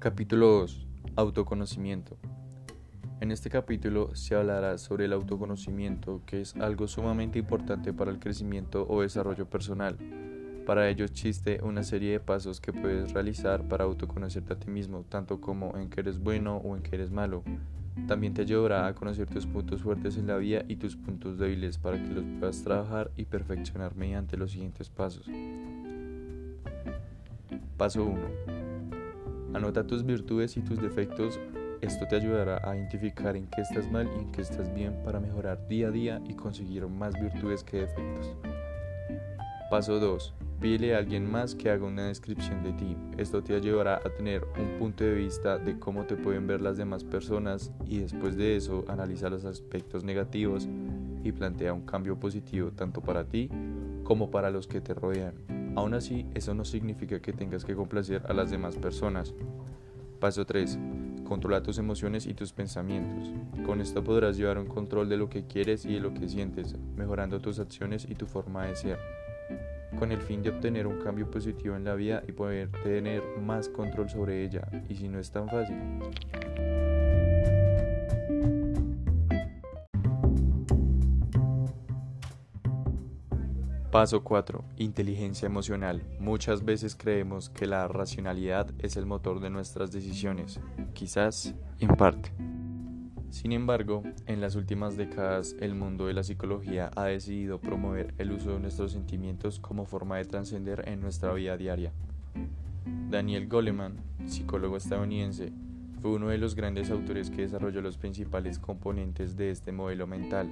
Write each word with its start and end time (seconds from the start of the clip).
Capítulo 0.00 0.46
2. 0.60 0.86
Autoconocimiento. 1.16 2.16
En 3.20 3.30
este 3.30 3.50
capítulo 3.50 4.16
se 4.16 4.34
hablará 4.34 4.78
sobre 4.78 5.04
el 5.04 5.12
autoconocimiento, 5.12 6.22
que 6.24 6.40
es 6.40 6.56
algo 6.56 6.88
sumamente 6.88 7.38
importante 7.38 7.92
para 7.92 8.10
el 8.10 8.18
crecimiento 8.18 8.86
o 8.88 9.02
desarrollo 9.02 9.44
personal. 9.50 9.98
Para 10.64 10.88
ello 10.88 11.04
existe 11.04 11.60
una 11.62 11.82
serie 11.82 12.12
de 12.12 12.20
pasos 12.20 12.62
que 12.62 12.72
puedes 12.72 13.12
realizar 13.12 13.68
para 13.68 13.84
autoconocerte 13.84 14.54
a 14.54 14.58
ti 14.58 14.70
mismo, 14.70 15.04
tanto 15.06 15.38
como 15.38 15.76
en 15.76 15.90
que 15.90 16.00
eres 16.00 16.18
bueno 16.18 16.56
o 16.56 16.74
en 16.76 16.82
que 16.82 16.96
eres 16.96 17.10
malo. 17.10 17.42
También 18.08 18.32
te 18.32 18.40
ayudará 18.40 18.86
a 18.86 18.94
conocer 18.94 19.28
tus 19.28 19.44
puntos 19.44 19.82
fuertes 19.82 20.16
en 20.16 20.28
la 20.28 20.38
vida 20.38 20.64
y 20.66 20.76
tus 20.76 20.96
puntos 20.96 21.36
débiles 21.36 21.76
para 21.76 22.02
que 22.02 22.14
los 22.14 22.24
puedas 22.38 22.62
trabajar 22.62 23.10
y 23.18 23.26
perfeccionar 23.26 23.94
mediante 23.94 24.38
los 24.38 24.52
siguientes 24.52 24.88
pasos. 24.88 25.26
Paso 27.76 28.02
1 28.02 28.49
Anota 29.52 29.84
tus 29.84 30.04
virtudes 30.04 30.56
y 30.56 30.60
tus 30.60 30.80
defectos. 30.80 31.40
Esto 31.80 32.06
te 32.06 32.14
ayudará 32.14 32.60
a 32.62 32.76
identificar 32.76 33.36
en 33.36 33.48
qué 33.48 33.62
estás 33.62 33.90
mal 33.90 34.08
y 34.14 34.20
en 34.20 34.30
qué 34.30 34.42
estás 34.42 34.72
bien 34.72 35.02
para 35.04 35.18
mejorar 35.18 35.66
día 35.66 35.88
a 35.88 35.90
día 35.90 36.22
y 36.28 36.34
conseguir 36.34 36.86
más 36.86 37.20
virtudes 37.20 37.64
que 37.64 37.78
defectos. 37.78 38.36
Paso 39.68 39.98
2. 39.98 40.34
Pídele 40.60 40.94
a 40.94 40.98
alguien 40.98 41.28
más 41.28 41.56
que 41.56 41.68
haga 41.70 41.84
una 41.84 42.06
descripción 42.06 42.62
de 42.62 42.74
ti. 42.74 42.96
Esto 43.18 43.42
te 43.42 43.56
ayudará 43.56 43.96
a 43.96 44.10
tener 44.10 44.44
un 44.56 44.78
punto 44.78 45.02
de 45.02 45.14
vista 45.14 45.58
de 45.58 45.78
cómo 45.80 46.04
te 46.04 46.16
pueden 46.16 46.46
ver 46.46 46.60
las 46.60 46.76
demás 46.76 47.02
personas 47.02 47.72
y 47.86 47.98
después 47.98 48.36
de 48.36 48.56
eso 48.56 48.84
analiza 48.86 49.30
los 49.30 49.44
aspectos 49.44 50.04
negativos 50.04 50.68
y 51.24 51.32
plantea 51.32 51.72
un 51.72 51.86
cambio 51.86 52.20
positivo 52.20 52.70
tanto 52.70 53.00
para 53.00 53.24
ti 53.24 53.50
como 54.04 54.30
para 54.30 54.50
los 54.50 54.68
que 54.68 54.80
te 54.80 54.94
rodean. 54.94 55.59
Aún 55.76 55.94
así, 55.94 56.26
eso 56.34 56.54
no 56.54 56.64
significa 56.64 57.20
que 57.20 57.32
tengas 57.32 57.64
que 57.64 57.74
complacer 57.74 58.22
a 58.28 58.32
las 58.32 58.50
demás 58.50 58.76
personas. 58.76 59.34
Paso 60.18 60.44
3. 60.44 60.78
Controla 61.24 61.62
tus 61.62 61.78
emociones 61.78 62.26
y 62.26 62.34
tus 62.34 62.52
pensamientos. 62.52 63.32
Con 63.64 63.80
esto 63.80 64.02
podrás 64.02 64.36
llevar 64.36 64.58
un 64.58 64.66
control 64.66 65.08
de 65.08 65.16
lo 65.16 65.30
que 65.30 65.46
quieres 65.46 65.84
y 65.84 65.94
de 65.94 66.00
lo 66.00 66.12
que 66.12 66.28
sientes, 66.28 66.74
mejorando 66.96 67.40
tus 67.40 67.58
acciones 67.58 68.06
y 68.08 68.14
tu 68.16 68.26
forma 68.26 68.66
de 68.66 68.74
ser, 68.74 68.98
con 69.98 70.12
el 70.12 70.20
fin 70.20 70.42
de 70.42 70.50
obtener 70.50 70.86
un 70.86 70.98
cambio 70.98 71.30
positivo 71.30 71.76
en 71.76 71.84
la 71.84 71.94
vida 71.94 72.22
y 72.26 72.32
poder 72.32 72.68
tener 72.82 73.22
más 73.40 73.68
control 73.68 74.10
sobre 74.10 74.44
ella, 74.44 74.68
y 74.88 74.96
si 74.96 75.08
no 75.08 75.18
es 75.18 75.30
tan 75.30 75.48
fácil. 75.48 75.76
Paso 83.90 84.22
4. 84.22 84.62
Inteligencia 84.76 85.46
emocional. 85.46 86.00
Muchas 86.20 86.64
veces 86.64 86.94
creemos 86.94 87.50
que 87.50 87.66
la 87.66 87.88
racionalidad 87.88 88.70
es 88.78 88.96
el 88.96 89.04
motor 89.04 89.40
de 89.40 89.50
nuestras 89.50 89.90
decisiones, 89.90 90.60
quizás 90.94 91.56
en 91.80 91.96
parte. 91.96 92.30
Sin 93.30 93.50
embargo, 93.50 94.04
en 94.26 94.40
las 94.40 94.54
últimas 94.54 94.96
décadas 94.96 95.56
el 95.58 95.74
mundo 95.74 96.06
de 96.06 96.14
la 96.14 96.22
psicología 96.22 96.92
ha 96.94 97.06
decidido 97.06 97.58
promover 97.58 98.14
el 98.18 98.30
uso 98.30 98.52
de 98.52 98.60
nuestros 98.60 98.92
sentimientos 98.92 99.58
como 99.58 99.86
forma 99.86 100.18
de 100.18 100.24
trascender 100.24 100.84
en 100.88 101.00
nuestra 101.00 101.32
vida 101.32 101.56
diaria. 101.56 101.90
Daniel 103.10 103.48
Goleman, 103.48 103.96
psicólogo 104.24 104.76
estadounidense, 104.76 105.52
fue 106.00 106.12
uno 106.12 106.28
de 106.28 106.38
los 106.38 106.54
grandes 106.54 106.92
autores 106.92 107.28
que 107.28 107.42
desarrolló 107.42 107.82
los 107.82 107.98
principales 107.98 108.60
componentes 108.60 109.36
de 109.36 109.50
este 109.50 109.72
modelo 109.72 110.06
mental 110.06 110.48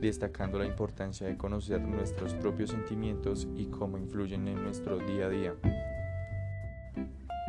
destacando 0.00 0.58
la 0.58 0.66
importancia 0.66 1.26
de 1.26 1.36
conocer 1.36 1.80
nuestros 1.80 2.34
propios 2.34 2.70
sentimientos 2.70 3.48
y 3.56 3.66
cómo 3.66 3.98
influyen 3.98 4.48
en 4.48 4.62
nuestro 4.62 4.98
día 4.98 5.26
a 5.26 5.28
día. 5.28 5.54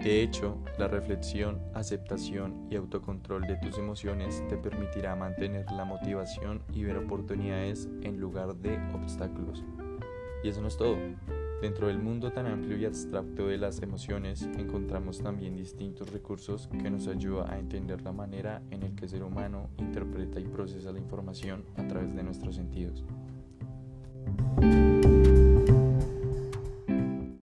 De 0.04 0.22
hecho, 0.22 0.58
la 0.78 0.88
reflexión, 0.88 1.60
aceptación 1.74 2.68
y 2.72 2.78
autocontrol 2.78 3.42
de 3.42 3.58
tus 3.58 3.78
emociones 3.78 4.42
te 4.48 4.56
permitirá 4.56 5.14
mantener 5.16 5.66
la 5.72 5.84
motivación 5.84 6.62
y 6.74 6.84
ver 6.84 6.98
oportunidades 6.98 7.90
en 8.02 8.18
lugar 8.18 8.56
de 8.56 8.80
obstáculos. 8.94 9.66
Y 10.42 10.48
eso 10.48 10.62
no 10.62 10.70
es 10.70 10.78
todo. 10.78 10.96
Dentro 11.62 11.88
del 11.88 12.00
mundo 12.00 12.32
tan 12.32 12.48
amplio 12.48 12.78
y 12.78 12.86
abstracto 12.86 13.48
de 13.48 13.58
las 13.58 13.82
emociones 13.82 14.44
encontramos 14.58 15.22
también 15.22 15.58
distintos 15.58 16.10
recursos 16.10 16.70
que 16.82 16.90
nos 16.90 17.08
ayudan 17.10 17.52
a 17.52 17.60
entender 17.60 18.02
la 18.02 18.14
manera 18.14 18.62
en 18.72 18.80
la 18.80 18.96
que 18.96 19.04
el 19.04 19.10
ser 19.10 19.24
humano 19.24 19.70
interpreta 19.78 20.40
y 20.40 20.46
procesa 20.46 20.94
la 20.94 21.00
información 21.00 21.66
a 21.76 21.86
través 21.86 22.16
de 22.16 22.24
nuestros 22.24 22.56
sentidos. 22.56 23.04